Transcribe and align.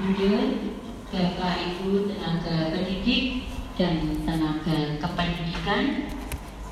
Bunda, 0.00 0.56
Bapak 1.12 1.60
Ibu 1.60 2.08
tenaga 2.08 2.72
pendidik 2.72 3.44
dan 3.76 4.00
tenaga 4.24 4.96
kependidikan, 4.96 6.08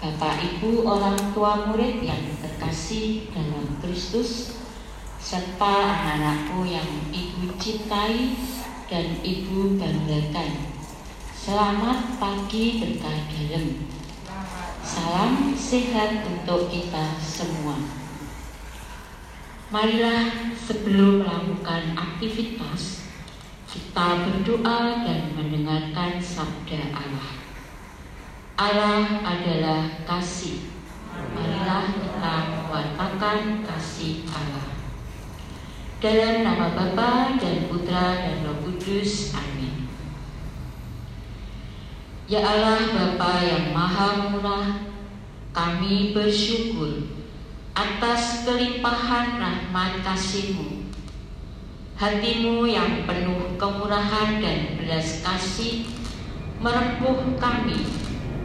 Bapak 0.01 0.41
Ibu 0.41 0.89
orang 0.89 1.37
tua 1.37 1.69
murid 1.69 2.01
yang 2.01 2.25
terkasih 2.41 3.29
dalam 3.37 3.77
Kristus, 3.85 4.57
serta 5.21 5.93
anak-anakku 5.93 6.73
yang 6.73 6.89
Ibu 7.13 7.53
cintai 7.61 8.33
dan 8.89 9.21
Ibu 9.21 9.77
banggakan. 9.77 10.73
Selamat 11.37 12.17
pagi 12.17 12.81
berkah 12.81 13.29
dalam. 13.29 13.93
Salam 14.81 15.53
sehat 15.53 16.25
untuk 16.25 16.73
kita 16.73 17.21
semua. 17.21 17.77
Marilah 19.69 20.33
sebelum 20.57 21.29
melakukan 21.29 21.93
aktivitas, 21.93 23.08
kita 23.69 24.25
berdoa 24.25 25.05
dan 25.05 25.37
mendengarkan 25.37 26.17
sabda 26.17 26.89
Allah. 26.89 27.29
Allah 28.57 29.05
adalah 29.21 29.83
kasih. 30.09 30.73
Marilah 31.37 31.93
kita 31.93 32.35
mewartakan 32.49 33.69
kasih 33.69 34.25
Allah. 34.33 34.73
Dalam 36.01 36.47
nama 36.47 36.73
Bapa 36.73 37.37
dan 37.37 37.69
Putra 37.69 38.17
dan 38.17 38.49
Roh 38.49 38.57
Kudus. 38.65 39.37
Amin. 39.37 39.85
Ya 42.25 42.41
Allah 42.41 42.89
Bapa 42.89 43.45
yang 43.45 43.77
Maha 43.77 44.33
Murah, 44.33 44.89
kami 45.53 46.17
bersyukur 46.17 47.05
atas 47.77 48.49
kelimpahan 48.49 49.37
rahmat 49.37 50.01
kasih-Mu. 50.01 50.78
Hatimu 51.99 52.63
yang 52.63 53.11
penuh 53.11 53.59
kemurahan 53.59 54.39
dan 54.39 54.79
belas 54.79 55.19
kasih 55.19 55.83
merempuh 56.63 57.35
kami 57.43 57.91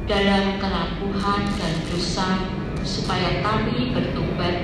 dalam 0.10 0.58
kerapuhan 0.58 1.46
dan 1.54 1.76
dosa 1.86 2.50
supaya 2.82 3.46
kami 3.46 3.94
bertobat 3.94 4.58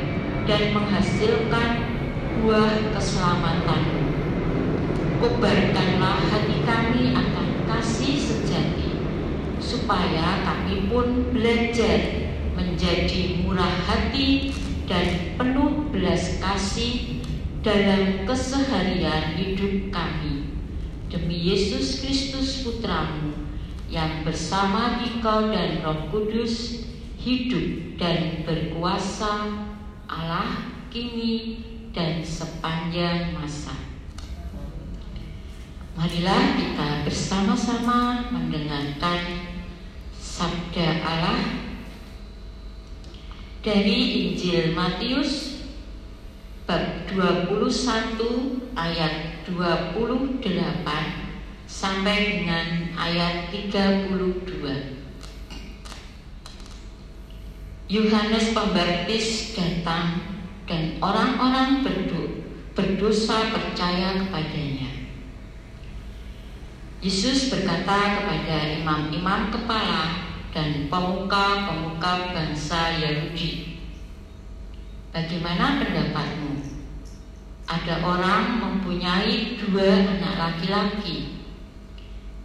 dan 0.50 0.74
menghasilkan 0.74 1.70
buah 2.42 2.90
keselamatan. 2.98 4.10
Kobarkanlah 5.22 6.26
hati 6.34 6.58
kami 6.66 7.14
akan 7.14 7.48
kasih 7.70 8.18
sejati 8.18 8.98
supaya 9.62 10.42
kami 10.42 10.90
pun 10.90 11.30
belajar 11.30 12.26
menjadi 12.58 13.38
murah 13.46 13.86
hati 13.86 14.50
dan 14.90 15.38
penuh 15.38 15.94
belas 15.94 16.42
kasih 16.42 17.19
dalam 17.60 18.24
keseharian 18.24 19.36
hidup 19.36 19.92
kami. 19.92 20.56
Demi 21.10 21.36
Yesus 21.52 22.00
Kristus 22.00 22.62
Putramu 22.62 23.34
yang 23.90 24.22
bersama 24.22 25.02
Dikau 25.02 25.50
dan 25.50 25.82
Roh 25.82 26.08
Kudus 26.14 26.86
hidup 27.18 27.98
dan 27.98 28.46
berkuasa 28.46 29.50
Allah 30.06 30.70
kini 30.94 31.66
dan 31.92 32.22
sepanjang 32.22 33.34
masa. 33.34 33.74
Marilah 35.98 36.56
kita 36.56 37.04
bersama-sama 37.04 38.32
mendengarkan 38.32 39.52
Sabda 40.16 41.04
Allah 41.04 41.42
dari 43.60 44.32
Injil 44.32 44.72
Matius 44.72 45.59
bab 46.70 47.10
21 47.10 48.78
ayat 48.78 49.42
28 49.50 50.46
sampai 51.66 52.18
dengan 52.38 52.94
ayat 52.94 53.50
32. 53.50 54.14
Yohanes 57.90 58.54
Pembaptis 58.54 59.58
datang 59.58 60.22
dan 60.70 61.02
orang-orang 61.02 61.82
berdosa 62.78 63.50
percaya 63.50 64.22
kepadanya. 64.22 65.10
Yesus 67.02 67.50
berkata 67.50 68.22
kepada 68.22 68.78
imam-imam 68.78 69.50
kepala 69.50 70.22
dan 70.54 70.86
pemuka-pemuka 70.86 72.30
bangsa 72.30 72.94
Yahudi. 73.02 73.79
Bagaimana 75.10 75.82
pendapatmu? 75.82 76.54
Ada 77.66 78.06
orang 78.06 78.62
mempunyai 78.62 79.58
dua 79.58 80.06
anak 80.06 80.38
laki-laki. 80.38 81.42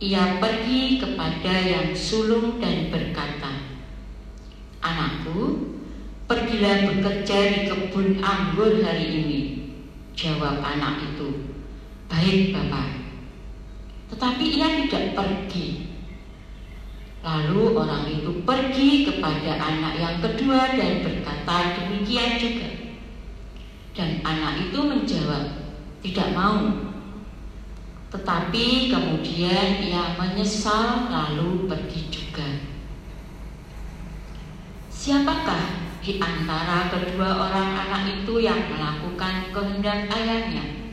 Ia 0.00 0.40
pergi 0.40 0.96
kepada 0.96 1.54
yang 1.60 1.92
sulung 1.92 2.56
dan 2.60 2.88
berkata, 2.88 3.76
Anakku, 4.80 5.76
pergilah 6.24 6.88
bekerja 6.88 7.38
di 7.52 7.60
kebun 7.68 8.24
anggur 8.24 8.80
hari 8.80 9.06
ini. 9.12 9.40
Jawab 10.16 10.64
anak 10.64 11.04
itu, 11.12 11.52
Baik, 12.08 12.56
Bapak. 12.56 12.88
Tetapi 14.08 14.44
ia 14.56 14.68
tidak 14.84 15.16
pergi 15.16 15.93
Lalu 17.24 17.72
orang 17.72 18.04
itu 18.04 18.44
pergi 18.44 19.08
kepada 19.08 19.56
anak 19.56 19.96
yang 19.96 20.16
kedua 20.20 20.76
dan 20.76 21.00
berkata 21.00 21.72
demikian 21.72 22.36
juga. 22.36 22.68
Dan 23.96 24.20
anak 24.20 24.68
itu 24.68 24.76
menjawab, 24.84 25.44
tidak 26.04 26.28
mau. 26.36 26.68
Tetapi 28.12 28.92
kemudian 28.92 29.80
ia 29.80 30.12
menyesal 30.20 31.08
lalu 31.08 31.64
pergi 31.64 32.12
juga. 32.12 32.44
Siapakah 34.92 35.96
di 36.04 36.20
antara 36.20 36.92
kedua 36.92 37.48
orang 37.48 37.88
anak 37.88 38.20
itu 38.20 38.44
yang 38.44 38.68
melakukan 38.68 39.48
kehendak 39.48 40.12
ayahnya? 40.12 40.92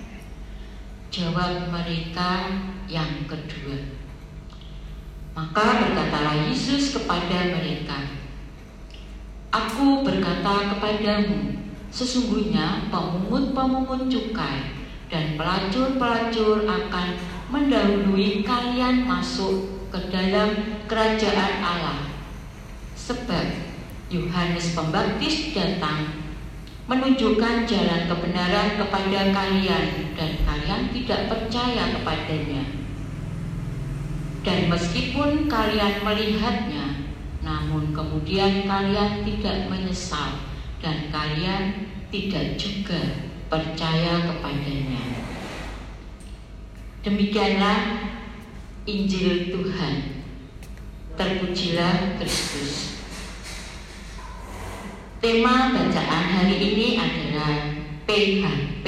Jawab 1.11 1.67
mereka 1.67 2.47
yang 2.87 3.27
kedua. 3.27 4.00
Maka 5.31 5.79
berkatalah 5.79 6.43
Yesus 6.51 6.91
kepada 6.91 7.55
mereka, 7.55 8.21
Aku 9.51 10.03
berkata 10.03 10.75
kepadamu, 10.75 11.59
sesungguhnya 11.91 12.87
pemungut-pemungut 12.87 14.07
cukai 14.07 14.79
dan 15.11 15.35
pelacur-pelacur 15.35 16.63
akan 16.63 17.07
mendahului 17.51 18.47
kalian 18.47 19.03
masuk 19.03 19.87
ke 19.91 19.99
dalam 20.07 20.79
kerajaan 20.87 21.59
Allah. 21.59 22.07
Sebab 22.95 23.71
Yohanes 24.07 24.71
Pembaptis 24.71 25.51
datang 25.51 26.27
menunjukkan 26.87 27.67
jalan 27.67 28.07
kebenaran 28.07 28.79
kepada 28.79 29.19
kalian 29.35 30.15
dan 30.15 30.31
kalian 30.47 30.81
tidak 30.95 31.27
percaya 31.27 31.91
kepadanya. 31.95 32.80
Dan 34.41 34.73
meskipun 34.73 35.45
kalian 35.45 36.01
melihatnya, 36.01 37.13
namun 37.45 37.93
kemudian 37.93 38.65
kalian 38.65 39.21
tidak 39.21 39.69
menyesal 39.69 40.49
dan 40.81 41.13
kalian 41.13 41.93
tidak 42.09 42.57
juga 42.57 43.29
percaya 43.53 44.25
kepadanya. 44.25 45.03
Demikianlah 47.05 48.09
Injil 48.89 49.53
Tuhan. 49.53 50.25
Terpujilah 51.13 52.17
Kristus. 52.17 52.97
Tema 55.21 55.69
bacaan 55.69 56.25
hari 56.33 56.57
ini 56.57 56.97
adalah 56.97 57.77
PHP. 58.09 58.85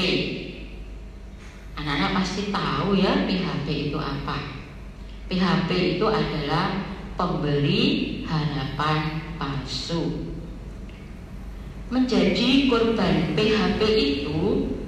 Anak-anak 1.77 2.11
pasti 2.25 2.49
tahu 2.49 2.97
ya 2.97 3.29
PHP 3.29 3.94
itu 3.94 3.99
apa. 4.01 4.62
PHP 5.33 5.97
itu 5.97 6.06
adalah 6.06 6.85
pemberi 7.18 7.81
harapan 8.21 9.18
palsu. 9.41 10.30
Menjadi 11.89 12.69
korban 12.69 13.33
PHP 13.33 13.81
itu 13.97 14.41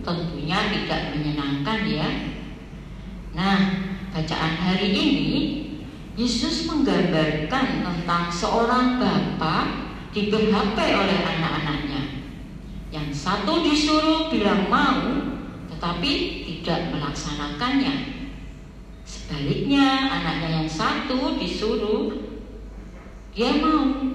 tentunya 0.05 0.69
tidak 0.69 1.17
menyenangkan 1.17 1.79
ya. 1.89 2.09
Nah, 3.33 3.59
bacaan 4.13 4.53
hari 4.61 4.93
ini 4.93 5.33
Yesus 6.13 6.69
menggambarkan 6.69 7.81
tentang 7.81 8.29
seorang 8.29 9.01
bapak 9.01 9.65
di 10.13 10.29
PHP 10.29 10.77
oleh 10.77 11.19
anak-anaknya. 11.25 12.03
Yang 12.93 13.17
satu 13.17 13.65
disuruh 13.65 14.29
bilang 14.29 14.69
mau, 14.69 15.09
tetapi 15.73 16.11
tidak 16.45 16.93
melaksanakannya. 16.93 18.14
Sebaliknya, 19.15 20.11
anaknya 20.11 20.49
yang 20.59 20.67
satu 20.67 21.39
disuruh, 21.39 22.11
dia 23.31 23.55
mau. 23.63 24.11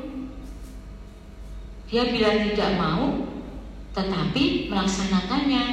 Dia 1.88 2.12
bilang 2.12 2.44
tidak 2.52 2.70
mau, 2.76 3.24
tetapi 3.96 4.68
melaksanakannya. 4.68 5.64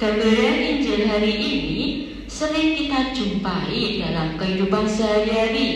Gambaran 0.00 0.56
Injil 0.60 1.04
hari 1.04 1.32
ini 1.36 1.80
sering 2.28 2.76
kita 2.76 3.12
jumpai 3.12 4.00
dalam 4.00 4.40
kehidupan 4.40 4.88
sehari-hari, 4.88 5.68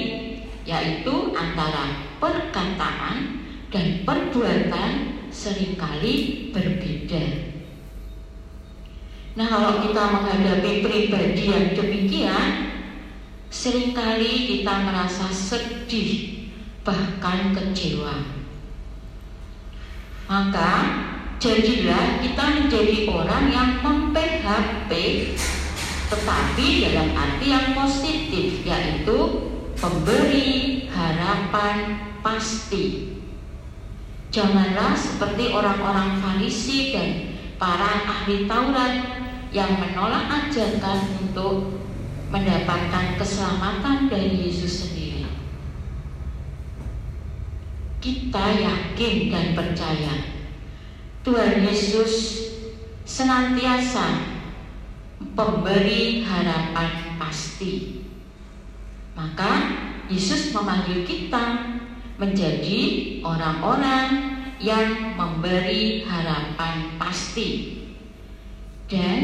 yaitu 0.64 1.36
antara 1.36 2.04
perkataan 2.16 3.44
dan 3.68 4.02
perbuatan 4.08 4.92
sering 5.30 5.78
kali 5.78 6.48
berbeda. 6.50 7.49
Nah, 9.40 9.48
kalau 9.48 9.80
kita 9.80 10.04
menghadapi 10.04 10.84
pribadi 10.84 11.48
yang 11.48 11.72
demikian, 11.72 12.76
sering 13.48 13.96
kali 13.96 14.44
kita 14.44 14.84
merasa 14.84 15.32
sedih, 15.32 16.44
bahkan 16.84 17.56
kecewa. 17.56 18.20
Maka 20.28 20.72
jadilah 21.40 22.20
kita 22.20 22.44
menjadi 22.52 23.08
orang 23.08 23.48
yang 23.48 23.70
mem-PHP 23.80 24.92
tetapi 26.12 26.66
dalam 26.84 27.08
arti 27.16 27.46
yang 27.48 27.72
positif 27.72 28.60
yaitu 28.60 29.18
pemberi 29.80 30.84
harapan 30.92 31.96
pasti. 32.20 33.16
Janganlah 34.28 34.92
seperti 34.92 35.48
orang-orang 35.48 36.20
Farisi 36.20 36.92
dan 36.92 37.10
para 37.56 38.04
ahli 38.04 38.44
Taurat 38.44 39.19
yang 39.50 39.82
menolak 39.82 40.46
ajakan 40.46 41.26
untuk 41.26 41.82
mendapatkan 42.30 43.18
keselamatan 43.18 44.06
dari 44.06 44.46
Yesus 44.46 44.86
sendiri. 44.86 45.26
Kita 48.00 48.44
yakin 48.54 49.16
dan 49.28 49.46
percaya 49.52 50.14
Tuhan 51.20 51.66
Yesus 51.66 52.40
senantiasa 53.04 54.24
pemberi 55.34 56.24
harapan 56.24 57.18
pasti. 57.20 58.06
Maka 59.12 59.52
Yesus 60.08 60.48
memanggil 60.54 61.04
kita 61.04 61.76
menjadi 62.16 62.80
orang-orang 63.20 64.38
yang 64.62 65.16
memberi 65.18 66.04
harapan 66.08 66.96
pasti. 66.96 67.80
Dan 68.90 69.18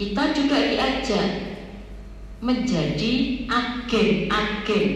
kita 0.00 0.32
juga 0.32 0.58
diajak 0.64 1.28
menjadi 2.40 3.44
agen-agen 3.46 4.88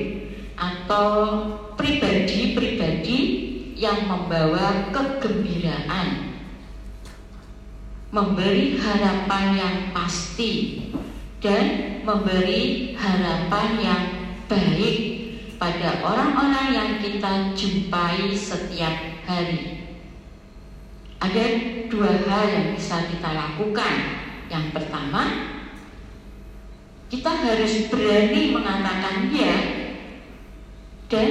atau 0.57 1.09
pribadi-pribadi 1.77 3.19
yang 3.79 4.11
membawa 4.11 4.91
kegembiraan 4.91 6.29
memberi 8.09 8.81
harapan 8.81 9.47
yang 9.55 9.77
pasti 9.93 10.81
dan 11.39 12.01
memberi 12.03 12.97
harapan 12.97 13.69
yang 13.79 14.05
baik 14.49 14.97
pada 15.61 16.01
orang-orang 16.01 16.69
yang 16.73 16.91
kita 16.99 17.53
jumpai 17.53 18.33
setiap 18.33 18.97
hari. 19.29 19.85
Ada 21.19 21.45
dua 21.91 22.15
hal 22.27 22.45
yang 22.47 22.67
bisa 22.79 23.11
kita 23.11 23.31
lakukan. 23.35 23.95
Yang 24.49 24.67
pertama, 24.71 25.23
kita 27.11 27.33
harus 27.33 27.91
berani 27.91 28.55
mengatakan 28.55 29.33
ya 29.35 29.57
dan 31.09 31.29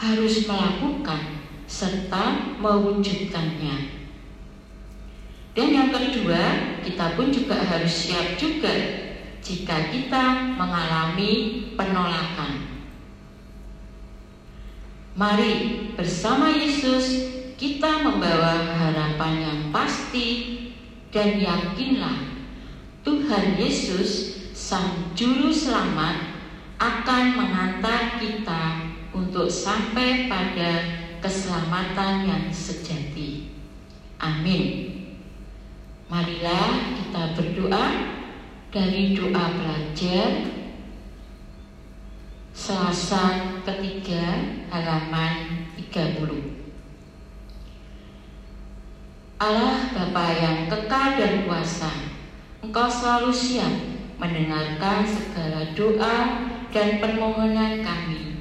harus 0.00 0.48
melakukan 0.48 1.38
serta 1.68 2.56
mewujudkannya. 2.58 4.00
Dan 5.52 5.68
yang 5.74 5.90
kedua, 5.90 6.42
kita 6.82 7.18
pun 7.18 7.28
juga 7.34 7.58
harus 7.60 7.90
siap 7.90 8.38
juga 8.40 8.72
jika 9.42 9.90
kita 9.92 10.54
mengalami 10.56 11.64
penolakan. 11.76 12.78
Mari 15.18 15.52
bersama 15.98 16.46
Yesus 16.54 17.37
kita 17.58 18.06
membawa 18.06 18.70
harapan 18.70 19.34
yang 19.42 19.60
pasti 19.74 20.62
dan 21.10 21.42
yakinlah 21.42 22.38
Tuhan 23.02 23.58
Yesus 23.58 24.38
Sang 24.54 25.10
Juru 25.18 25.50
Selamat 25.50 26.38
akan 26.78 27.24
mengantar 27.34 28.22
kita 28.22 28.94
untuk 29.10 29.50
sampai 29.50 30.30
pada 30.30 30.86
keselamatan 31.18 32.30
yang 32.30 32.46
sejati. 32.54 33.50
Amin. 34.22 34.94
Marilah 36.06 36.94
kita 36.94 37.34
berdoa 37.34 37.86
dari 38.70 39.18
doa 39.18 39.44
pelajar 39.58 40.30
Selasa 42.54 43.58
ketiga 43.62 44.34
halaman 44.70 45.66
30 45.78 46.57
Allah 49.38 49.94
Bapa 49.94 50.34
yang 50.34 50.66
kekal 50.66 51.14
dan 51.14 51.46
kuasa 51.46 52.10
Engkau 52.58 52.90
selalu 52.90 53.30
siap 53.30 53.70
mendengarkan 54.18 55.06
segala 55.06 55.62
doa 55.78 56.16
dan 56.74 56.98
permohonan 56.98 57.78
kami 57.78 58.34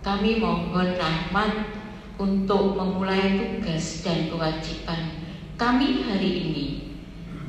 Kami 0.00 0.40
mohon 0.40 0.96
rahmat 0.96 1.76
untuk 2.16 2.72
memulai 2.80 3.36
tugas 3.36 4.00
dan 4.00 4.32
kewajiban 4.32 5.28
kami 5.58 6.06
hari 6.06 6.30
ini. 6.46 6.66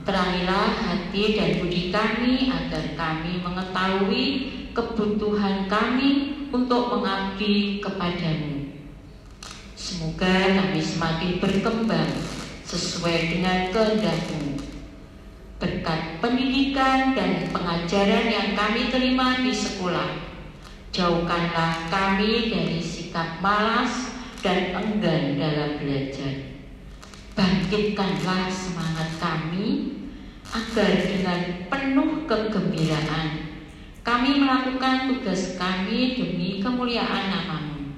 Terangilah 0.01 0.81
hati 0.81 1.37
dan 1.37 1.61
budi 1.61 1.93
kami 1.93 2.49
agar 2.49 2.97
kami 2.97 3.37
mengetahui 3.39 4.25
kebutuhan 4.73 5.69
kami 5.69 6.33
untuk 6.49 6.89
mengabdi 6.97 7.77
kepadamu. 7.77 8.73
Semoga 9.77 10.57
kami 10.57 10.81
semakin 10.81 11.31
berkembang 11.37 12.08
sesuai 12.69 13.33
dengan 13.33 13.73
kehendakmu. 13.73 14.61
Berkat 15.57 16.21
pendidikan 16.21 17.17
dan 17.17 17.49
pengajaran 17.49 18.29
yang 18.29 18.49
kami 18.53 18.93
terima 18.93 19.41
di 19.41 19.51
sekolah, 19.51 20.21
jauhkanlah 20.93 21.89
kami 21.89 22.53
dari 22.53 22.79
sikap 22.79 23.41
malas 23.41 24.13
dan 24.39 24.71
enggan 24.77 25.35
dalam 25.35 25.81
belajar. 25.81 26.61
Bangkitkanlah 27.33 28.47
semangat 28.47 29.09
kami 29.17 29.99
agar 30.53 30.91
dengan 31.03 31.41
penuh 31.67 32.23
kegembiraan 32.23 33.49
kami 34.05 34.41
melakukan 34.41 35.11
tugas 35.11 35.59
kami 35.59 36.15
demi 36.15 36.63
kemuliaan 36.63 37.29
namamu. 37.29 37.93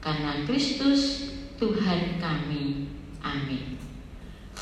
Karena 0.00 0.42
Kristus 0.48 1.32
Tuhan 1.60 2.18
kami. 2.18 2.90
Amin 3.24 3.73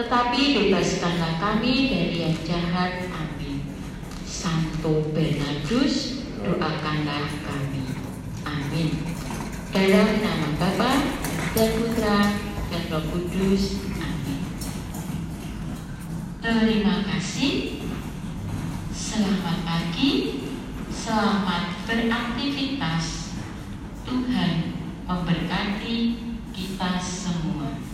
tetapi 0.00 0.56
bebaskanlah 0.56 1.36
kami 1.36 1.92
dari 1.92 2.24
yang 2.24 2.36
jahat 2.48 3.04
amin 3.12 3.60
Santo 4.24 5.12
Bernardus 5.12 6.24
doakanlah 6.40 7.28
kami 7.44 7.84
amin 8.48 8.96
dalam 9.68 10.08
nama 10.24 10.48
Bapa 10.56 10.92
dan 11.52 11.68
Putra 11.76 12.32
dan 12.72 12.82
Roh 12.88 13.04
Kudus 13.12 13.92
Terima 16.40 17.04
kasih. 17.04 17.84
Selamat 18.96 19.60
pagi. 19.60 20.40
Selamat 20.88 21.84
beraktivitas. 21.84 23.36
Tuhan 24.08 24.72
memberkati 25.04 25.96
kita 26.56 26.96
semua. 26.96 27.89